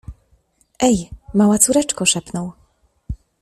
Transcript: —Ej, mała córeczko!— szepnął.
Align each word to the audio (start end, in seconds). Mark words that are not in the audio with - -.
—Ej, 0.89 1.09
mała 1.33 1.57
córeczko!— 1.57 2.05
szepnął. 2.05 2.51